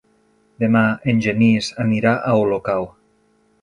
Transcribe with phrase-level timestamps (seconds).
[0.63, 0.81] Demà
[1.13, 2.93] en Genís anirà a Olocau.